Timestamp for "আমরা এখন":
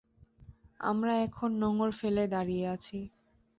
0.81-1.49